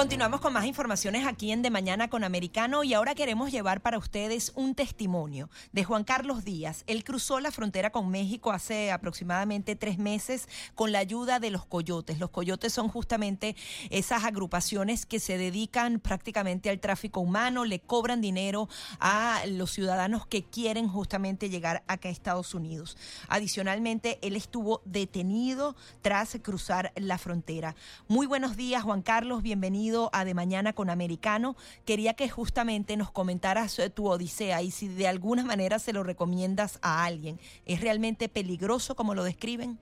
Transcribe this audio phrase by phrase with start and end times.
[0.00, 3.98] Continuamos con más informaciones aquí en De Mañana con Americano y ahora queremos llevar para
[3.98, 6.84] ustedes un testimonio de Juan Carlos Díaz.
[6.86, 11.66] Él cruzó la frontera con México hace aproximadamente tres meses con la ayuda de los
[11.66, 12.18] coyotes.
[12.18, 13.56] Los coyotes son justamente
[13.90, 18.70] esas agrupaciones que se dedican prácticamente al tráfico humano, le cobran dinero
[19.00, 22.96] a los ciudadanos que quieren justamente llegar acá a Estados Unidos.
[23.28, 27.76] Adicionalmente, él estuvo detenido tras cruzar la frontera.
[28.08, 31.56] Muy buenos días, Juan Carlos, bienvenido a De Mañana con Americano.
[31.84, 36.02] Quería que justamente nos comentaras eh, tu odisea y si de alguna manera se lo
[36.02, 37.38] recomiendas a alguien.
[37.66, 39.78] ¿Es realmente peligroso como lo describen?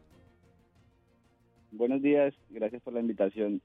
[1.70, 3.60] Buenos días, gracias por la invitación.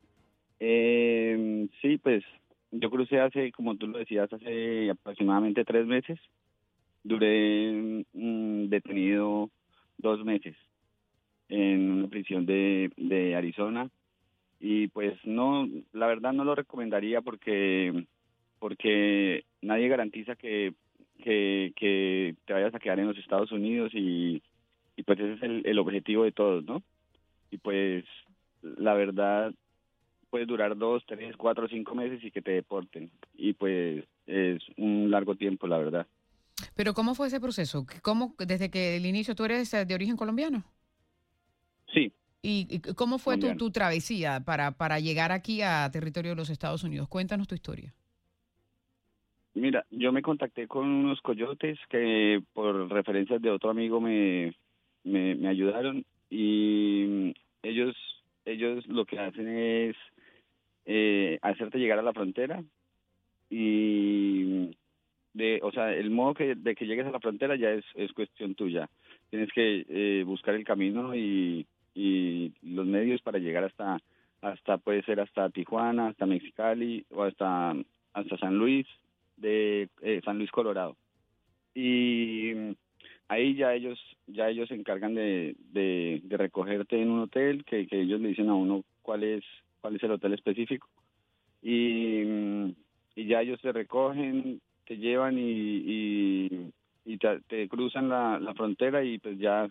[0.59, 2.23] Eh, sí, pues
[2.71, 6.19] yo crucé hace, como tú lo decías, hace aproximadamente tres meses.
[7.03, 9.49] Duré mm, detenido
[9.97, 10.55] dos meses
[11.49, 13.89] en una prisión de, de Arizona
[14.65, 18.05] y pues no, la verdad no lo recomendaría porque
[18.59, 20.73] porque nadie garantiza que,
[21.21, 24.41] que, te vayas a quedar en los Estados Unidos y,
[24.95, 26.81] y pues ese es el, el objetivo de todos, ¿no?
[27.51, 28.05] Y pues
[28.61, 29.53] la verdad
[30.29, 33.11] puede durar dos, tres, cuatro, cinco meses y que te deporten.
[33.35, 36.07] Y pues es un largo tiempo, la verdad.
[36.73, 37.85] Pero ¿cómo fue ese proceso?
[38.01, 40.63] ¿Cómo, desde que el inicio tú eres de origen colombiano?
[41.93, 42.13] Sí,
[42.45, 46.83] ¿Y cómo fue tu, tu, travesía para, para llegar aquí a territorio de los Estados
[46.83, 47.07] Unidos?
[47.07, 47.93] Cuéntanos tu historia.
[49.53, 54.53] Mira, yo me contacté con unos coyotes que por referencias de otro amigo me,
[55.05, 57.95] me, ayudaron y ellos,
[58.43, 59.95] ellos lo que hacen es
[60.85, 62.61] eh, hacerte llegar a la frontera
[63.49, 64.75] y
[65.33, 68.11] de, o sea, el modo que, de que llegues a la frontera ya es, es
[68.11, 68.89] cuestión tuya.
[69.29, 73.99] Tienes que eh, buscar el camino y y los medios para llegar hasta
[74.41, 77.75] hasta puede ser hasta Tijuana, hasta Mexicali o hasta
[78.13, 78.85] hasta San Luis
[79.37, 80.95] de eh, San Luis Colorado.
[81.73, 82.53] Y
[83.27, 88.19] ahí ya ellos ya ellos se encargan de, de, recogerte en un hotel que, ellos
[88.19, 89.43] le dicen a uno cuál es
[89.81, 90.87] cuál es el hotel específico
[91.61, 92.21] y,
[93.15, 96.71] y ya ellos te recogen te llevan y, y,
[97.05, 99.69] y te, te, cruzan la, la frontera y pues ya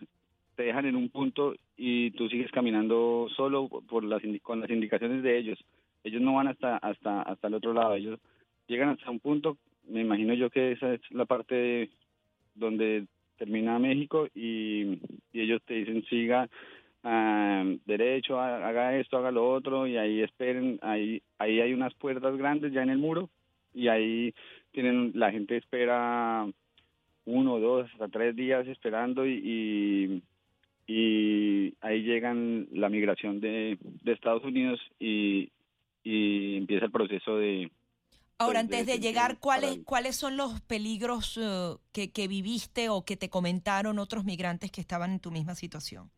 [0.62, 5.24] te dejan en un punto y tú sigues caminando solo por las con las indicaciones
[5.24, 5.58] de ellos.
[6.04, 8.20] Ellos no van hasta hasta hasta el otro lado, ellos
[8.68, 9.56] llegan hasta un punto,
[9.88, 11.90] me imagino yo que esa es la parte
[12.54, 13.06] donde
[13.38, 15.00] termina México y,
[15.32, 16.48] ellos te dicen siga
[17.02, 22.36] ah, derecho, haga esto, haga lo otro y ahí esperen, ahí ahí hay unas puertas
[22.36, 23.30] grandes ya en el muro
[23.74, 24.32] y ahí
[24.70, 26.46] tienen la gente espera
[27.24, 30.22] uno, dos, hasta tres días esperando y
[31.80, 35.50] ahí llegan la migración de, Estados Unidos y,
[36.04, 37.70] empieza el proceso de...
[38.38, 43.16] Ahora, pues, antes de, llegar, ¿cuáles, ¿cuáles son los peligros eh, que, viviste o que
[43.16, 46.10] te comentaron otros migrantes que estaban en tu misma situación?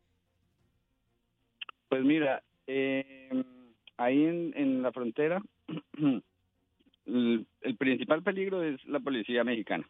[1.88, 3.44] Pues mira, em,
[3.98, 5.42] ahí en, en la frontera,
[7.06, 9.86] el principal peligro es la policía mexicana.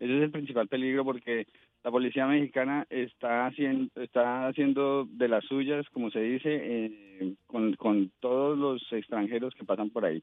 [0.00, 1.46] Ese es el principal peligro porque
[1.82, 7.74] la policía mexicana está haciendo, está haciendo de las suyas, como se dice, eh, con,
[7.74, 10.22] con todos los extranjeros que pasan por ahí.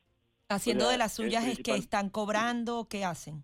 [0.50, 3.44] Haciendo de las suyas es que están cobrando, ¿qué hacen?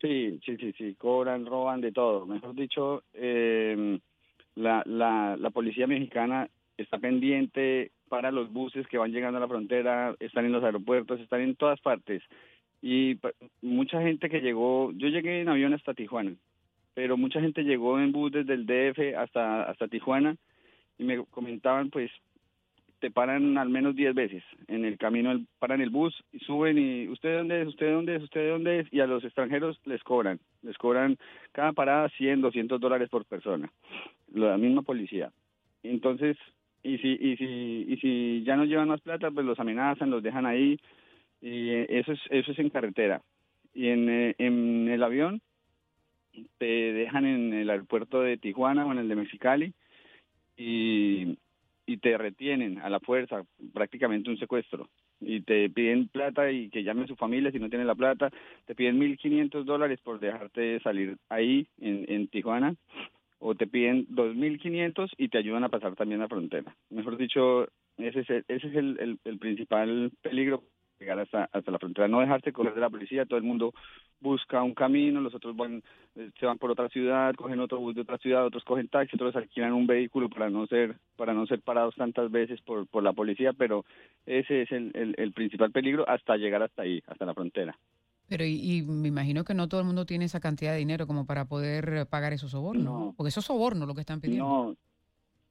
[0.00, 2.26] Sí, sí, sí, sí, cobran, roban de todo.
[2.26, 3.98] Mejor dicho, eh,
[4.54, 9.48] la, la, la policía mexicana está pendiente para los buses que van llegando a la
[9.48, 12.22] frontera, están en los aeropuertos, están en todas partes.
[12.82, 13.18] Y
[13.62, 16.34] mucha gente que llegó, yo llegué en avión hasta Tijuana,
[16.94, 20.36] pero mucha gente llegó en bus desde el DF hasta, hasta Tijuana
[20.98, 22.10] y me comentaban pues
[23.00, 27.06] te paran al menos 10 veces en el camino, paran el bus y suben y
[27.08, 30.40] usted dónde es, usted dónde es, usted dónde es y a los extranjeros les cobran,
[30.62, 31.18] les cobran
[31.52, 33.70] cada parada 100, 200 dólares por persona,
[34.32, 35.30] la misma policía.
[35.82, 36.38] Entonces,
[36.82, 40.22] y si, y si, y si ya no llevan más plata, pues los amenazan, los
[40.22, 40.78] dejan ahí
[41.42, 43.20] y eso es, eso es en carretera.
[43.74, 45.42] Y en, eh, en el avión
[46.58, 49.72] te dejan en el aeropuerto de Tijuana o en el de Mexicali
[50.56, 51.38] y,
[52.00, 54.88] te retienen a la fuerza, prácticamente un secuestro.
[55.20, 58.30] Y te piden plata y que llame a su familia si no tiene la plata.
[58.66, 62.74] Te piden 1.500 dólares por dejarte salir ahí en, en Tijuana
[63.38, 66.74] o te piden 2.500 y te ayudan a pasar también la frontera.
[66.90, 70.62] Mejor dicho, ese es el, ese es el, el, el principal peligro
[70.98, 73.74] llegar hasta, hasta la frontera, no dejarse correr de la policía, todo el mundo
[74.20, 75.82] busca un camino, los otros van,
[76.16, 79.16] eh, se van por otra ciudad, cogen otro bus de otra ciudad, otros cogen taxi,
[79.16, 83.02] otros alquilan un vehículo para no ser, para no ser parados tantas veces por, por
[83.02, 83.84] la policía, pero
[84.26, 87.76] ese es el, el, principal peligro hasta llegar hasta ahí, hasta la frontera.
[88.28, 91.26] Pero y, me imagino que no todo el mundo tiene esa cantidad de dinero como
[91.26, 93.14] para poder pagar esos sobornos, no.
[93.16, 94.44] porque esos sobornos lo que están pidiendo.
[94.44, 94.76] No,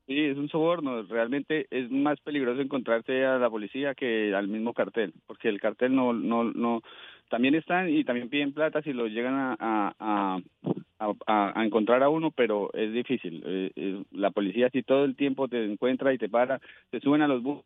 [0.07, 1.03] Sí, es un soborno.
[1.03, 5.95] Realmente es más peligroso encontrarse a la policía que al mismo cartel, porque el cartel
[5.95, 6.81] no, no, no,
[7.29, 10.39] también están y también piden plata si lo llegan a, a,
[10.99, 13.41] a, a encontrar a uno, pero es difícil.
[13.45, 16.59] Eh, la policía si todo el tiempo te encuentra y te para,
[16.89, 17.65] te suben a los buses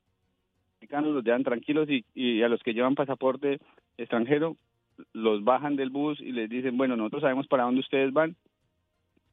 [0.80, 3.60] mexicanos, los dejan tranquilos y, y a los que llevan pasaporte
[3.98, 4.58] extranjero
[5.14, 8.36] los bajan del bus y les dicen, bueno, nosotros sabemos para dónde ustedes van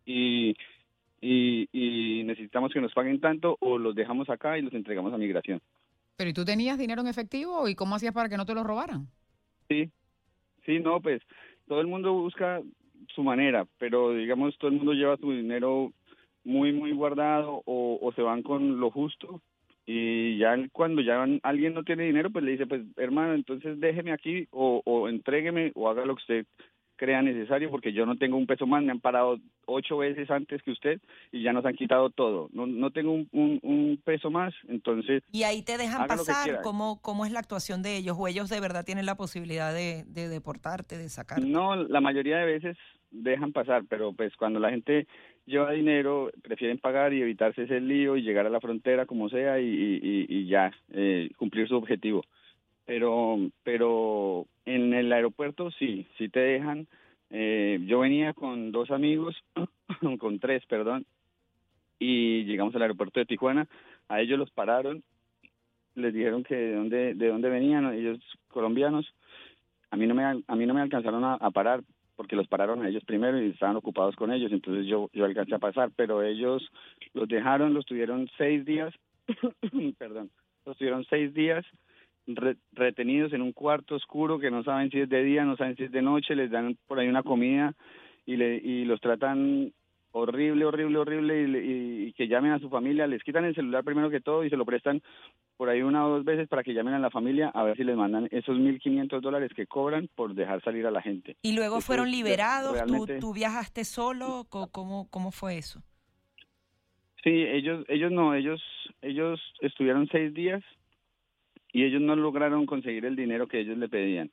[0.06, 0.54] y
[1.24, 5.60] y, necesitamos que nos paguen tanto o los dejamos acá y los entregamos a migración.
[6.16, 8.62] Pero ¿y tú tenías dinero en efectivo y cómo hacías para que no te lo
[8.62, 9.06] robaran?
[9.68, 9.90] Sí,
[10.64, 11.22] sí, no, pues
[11.66, 12.60] todo el mundo busca
[13.14, 15.92] su manera, pero digamos todo el mundo lleva su dinero
[16.44, 19.40] muy, muy guardado o, se van con lo justo
[19.86, 24.12] y ya cuando ya alguien no tiene dinero, pues le dice, pues hermano, entonces déjeme
[24.12, 26.46] aquí o, o entrégueme o haga lo que usted
[26.96, 30.62] crea necesario porque yo no tengo un peso más, me han parado ocho veces antes
[30.62, 31.00] que usted
[31.32, 32.48] y ya nos han quitado todo.
[32.52, 35.22] No, no tengo un, un, peso más, entonces...
[35.32, 38.16] Y ahí te dejan pasar, ¿Cómo, ¿cómo es la actuación de ellos?
[38.18, 41.46] ¿O ellos de verdad tienen la posibilidad de, de deportarte, de sacarte?
[41.46, 42.76] No, la mayoría de veces
[43.10, 45.06] dejan pasar, pero pues cuando la gente
[45.46, 49.60] lleva dinero, prefieren pagar y evitarse ese lío y llegar a la frontera como sea
[49.60, 52.24] y, y, y ya eh, cumplir su objetivo
[52.86, 56.86] pero pero en el aeropuerto sí, sí te dejan.
[57.30, 59.36] Eh, yo venía con dos amigos,
[60.18, 61.06] con tres, perdón,
[61.98, 63.66] y llegamos al aeropuerto de Tijuana.
[64.08, 65.02] A ellos los pararon,
[65.94, 69.12] les dijeron que de dónde de dónde venían, ellos colombianos.
[69.90, 71.82] A mí no me a mí no me alcanzaron a, parar
[72.16, 75.54] porque los pararon a ellos primero y estaban ocupados con ellos, entonces yo yo alcancé
[75.54, 76.68] a pasar, pero ellos
[77.12, 78.92] los dejaron, los tuvieron seis días,
[79.98, 80.30] perdón,
[80.66, 81.64] los tuvieron seis días
[82.72, 85.84] retenidos en un cuarto oscuro que no saben si es de día, no saben si
[85.84, 87.74] es de noche, les dan por ahí una comida
[88.26, 89.72] y, le, y los tratan
[90.12, 94.20] horrible, horrible, horrible y, que llamen a su familia, les quitan el celular primero que
[94.20, 95.02] todo y se lo prestan
[95.56, 97.82] por ahí una o dos veces para que llamen a la familia a ver si
[97.82, 101.36] les mandan esos 1.500 dólares que cobran por dejar salir a la gente.
[101.42, 102.84] ¿Y luego fueron liberados?
[102.86, 104.46] ¿Tú, ¿Tú, viajaste solo?
[104.48, 105.82] ¿Cómo, ¿Cómo fue eso?
[107.24, 108.62] Sí, ellos, ellos no, ellos,
[109.02, 110.62] ellos estuvieron seis días
[111.74, 114.30] y ellos no lograron conseguir el dinero que ellos le pedían.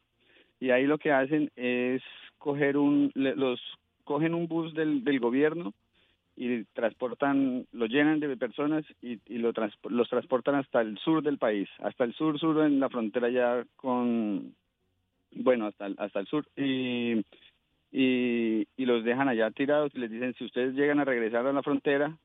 [0.60, 2.04] Y ahí lo que hacen es
[2.38, 3.60] coger un, los
[4.04, 5.74] cogen un bus del, del gobierno
[6.36, 9.54] y transportan, lo llenan de personas y, y lo
[9.90, 13.66] los transportan hasta el sur del país, hasta el sur, sur en la frontera ya
[13.76, 14.54] con,
[15.32, 17.26] bueno, hasta, hasta el sur y,
[17.92, 21.54] y, y los dejan allá tirados y les dicen si ustedes llegan a regresar a
[21.54, 22.16] la frontera,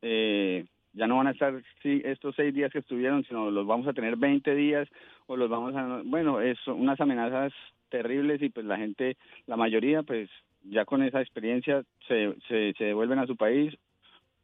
[0.00, 3.86] eh, ya no van a estar sí, estos seis días que estuvieron, sino los vamos
[3.86, 4.88] a tener 20 días
[5.26, 7.52] o los vamos a, bueno, es unas amenazas
[7.88, 9.16] terribles y pues la gente,
[9.46, 10.28] la mayoría pues
[10.64, 13.74] ya con esa experiencia se, se, se devuelven a su país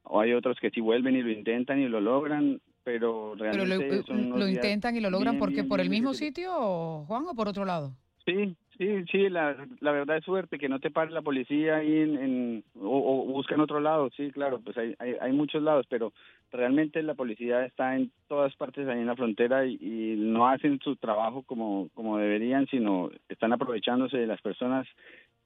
[0.04, 4.48] o hay otros que sí vuelven y lo intentan y lo logran, pero realmente lo,
[4.48, 7.92] intentan y lo logran porque por el mismo sitio, Juan, o por otro lado.
[8.24, 11.92] Sí, sí, sí, la, la verdad es suerte que no te pare la policía ahí
[11.92, 15.86] en, o, o busca en otro lado, sí, claro, pues hay, hay, hay, muchos lados,
[15.88, 16.12] pero
[16.50, 20.96] realmente la policía está en todas partes ahí en la frontera y, no hacen su
[20.96, 24.86] trabajo como, como deberían, sino están aprovechándose de las personas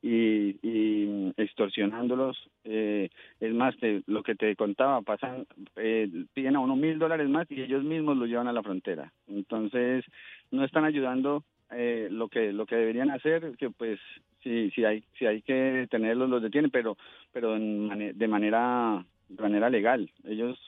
[0.03, 2.37] y, y extorsionándolos.
[2.65, 3.09] Eh,
[3.41, 3.75] es más,
[4.07, 5.47] lo que te contaba, pasan,
[5.77, 9.13] eh, piden a uno mil dólares más y ellos mismos lo llevan a la frontera.
[9.29, 10.05] Entonces,
[10.51, 13.99] no están ayudando eh, lo que lo que deberían hacer que pues
[14.43, 16.97] si si hay si hay que detenerlos los detienen pero
[17.33, 20.11] pero de manera de manera legal.
[20.25, 20.59] Ellos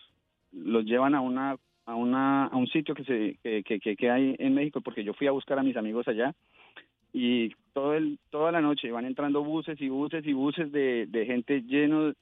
[0.53, 1.57] los llevan a una
[1.87, 5.15] a una a un sitio que se que, que, que hay en México porque yo
[5.15, 6.35] fui a buscar a mis amigos allá
[7.13, 11.27] y todo el toda la noche van entrando buses y buses y buses de, de
[11.27, 12.13] gente lleno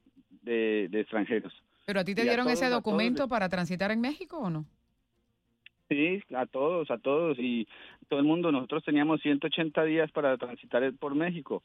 [0.42, 1.52] de, de extranjeros.
[1.86, 4.66] Pero a ti te dieron ese documento para transitar en México o no
[5.88, 7.66] Sí, a todos, a todos y
[8.08, 8.50] todo el mundo.
[8.50, 11.62] Nosotros teníamos 180 días para transitar por México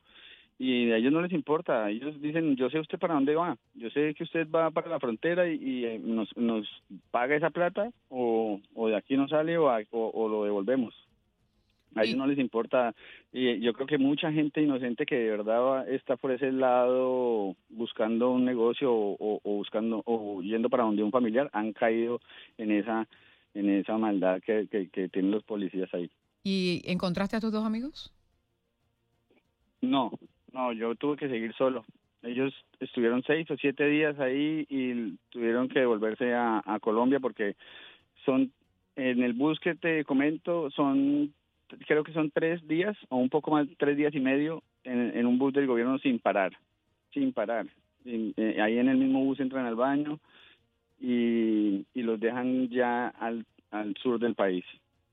[0.60, 1.90] y a ellos no les importa.
[1.90, 5.00] Ellos dicen, yo sé usted para dónde va, yo sé que usted va para la
[5.00, 6.68] frontera y, eh, nos, nos
[7.12, 10.96] paga esa plata o, o de aquí no sale o, o, lo devolvemos.
[11.96, 12.94] A ellos no les importa.
[13.32, 18.30] Y yo creo que mucha gente inocente que de verdad está por ese lado buscando
[18.30, 22.20] un negocio o, o buscando o yendo para donde un familiar han caído
[22.60, 23.08] en esa
[23.58, 26.10] en esa maldad que, que, tienen los policías ahí.
[26.44, 28.14] ¿Y encontraste a tus dos amigos?
[29.82, 30.12] No,
[30.54, 31.84] no, yo tuve que seguir solo.
[32.22, 37.56] Ellos estuvieron seis o siete días ahí y tuvieron que devolverse a, Colombia porque
[38.26, 38.52] son,
[38.96, 41.34] en el bus que te comento, son,
[41.88, 45.40] creo que son tres días o un poco más, tres días y medio en, un
[45.40, 46.54] bus del gobierno sin parar,
[47.12, 47.68] sin parar.
[48.06, 50.20] Eh, ahí en el mismo bus entran al baño
[51.00, 54.64] y, los dejan ya al, al sur del país.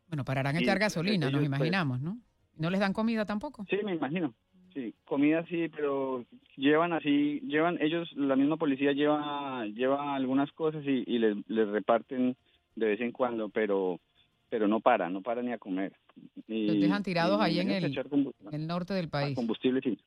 [0.08, 2.18] Bueno, pararán a echar gasolina, nos pues, imaginamos, ¿no?
[2.56, 3.66] ¿No les dan comida tampoco?
[3.68, 4.32] Sí, me imagino.
[4.74, 6.24] Sí, comida sí, pero
[6.56, 12.36] llevan así, llevan ellos, la misma policía lleva lleva algunas cosas y, y les, reparten
[12.74, 14.00] de vez en cuando, pero
[14.50, 15.92] pero no para, no para ni a comer.
[16.48, 17.84] Y, Los dejan tirados ahí en el,
[18.52, 19.34] el, norte del país.
[19.36, 19.98] Combustible, sí.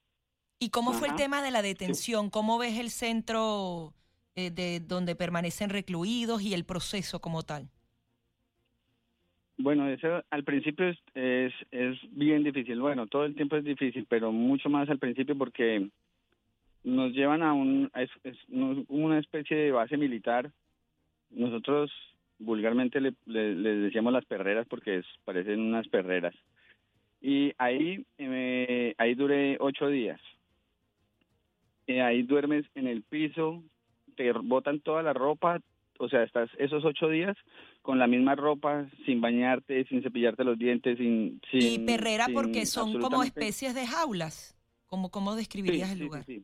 [0.60, 2.30] ¿Y cómo fue el tema de la detención?
[2.30, 3.94] ¿Cómo ves el centro
[4.38, 7.70] eh, de donde permanecen recluidos y el proceso como tal?
[9.58, 12.80] Bueno, eso al principio es, es, es bien difícil.
[12.80, 15.90] Bueno, todo el tiempo es difícil, pero mucho más al principio porque
[16.84, 18.10] nos llevan a un, es,
[18.88, 20.52] una especie de base militar.
[21.32, 21.92] Nosotros
[22.38, 26.36] vulgarmente le, decíamos las perreras porque parecen unas perreras.
[27.20, 30.22] Y ahí, eh, ahí duré ocho días.
[31.88, 33.64] Eh, ahí duermes en el piso,
[34.18, 35.62] te botan toda la ropa,
[36.00, 37.38] o sea, estás esos ocho días
[37.82, 41.40] con la misma ropa, sin bañarte, sin cepillarte los dientes, sin...
[41.54, 44.58] y perrera porque son como especies de jaulas.
[44.88, 46.26] ¿Cómo, cómo describirías el lugar?
[46.26, 46.44] Sí,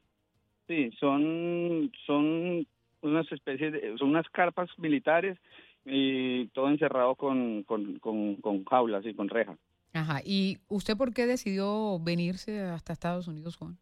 [0.68, 2.68] sí, son, son
[3.02, 5.38] unas especies, de, son unas carpas militares
[5.86, 9.58] y todo encerrado con, con, con, con jaulas y con rejas.
[9.94, 13.78] Ajá, ¿y usted por qué decidió venirse hasta Estados Unidos, Juan?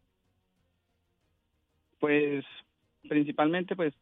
[1.98, 2.44] Pues
[3.08, 3.94] principalmente pues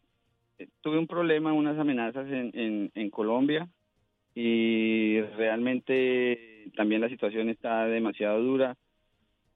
[0.81, 3.69] tuve un problema, unas amenazas en, en, Colombia
[4.35, 8.77] y realmente también la situación está demasiado dura.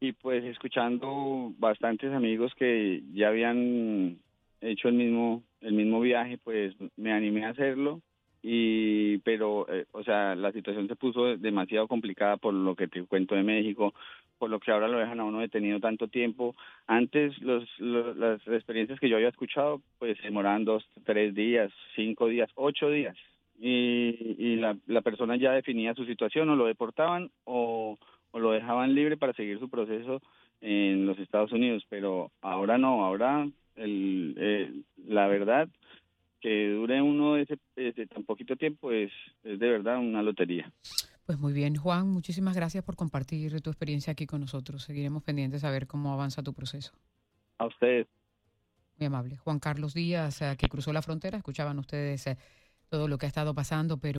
[0.00, 4.18] Y pues escuchando bastantes amigos que ya habían
[4.60, 8.00] hecho el mismo el mismo viaje pues me animé a hacerlo
[8.42, 13.02] y pero eh, o sea la situación se puso demasiado complicada por lo que te
[13.04, 13.94] cuento de México
[14.38, 16.54] por lo que ahora lo dejan a uno detenido tanto tiempo.
[16.86, 22.50] Antes los, las experiencias que yo había escuchado pues demoraban dos tres días cinco días
[22.54, 23.16] ocho días.
[23.58, 27.98] Y, y la, la persona ya definía su situación o lo deportaban o,
[28.32, 30.20] lo dejaban libre para seguir su proceso
[30.60, 31.84] en los Estados Unidos.
[31.88, 34.72] Pero ahora no ahora el, eh,
[35.06, 35.68] la verdad
[36.40, 37.56] que dure uno ese,
[38.06, 39.10] tan poquito tiempo es,
[39.44, 40.70] es de verdad una lotería.
[41.26, 44.83] Pues muy bien, Juan, muchísimas gracias por compartir tu experiencia aquí con nosotros.
[44.83, 46.93] Seguiremos pendientes a ver cómo avanza tu proceso.
[47.57, 48.07] A ustedes.
[48.99, 49.38] Muy amable.
[49.38, 52.37] Juan Carlos Díaz, eh, que cruzó la frontera, escuchaban ustedes eh,
[52.90, 54.12] todo lo que ha estado pasando, pero...